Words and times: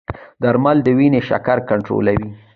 درمل 0.43 0.77
د 0.83 0.87
وینې 0.97 1.21
شکر 1.29 1.57
کنټرولوي. 1.69 2.29